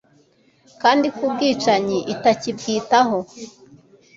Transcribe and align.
kandi 0.81 1.05
ko 1.15 1.19
ubwicanyi 1.27 1.97
itakibwitaho 2.13 3.17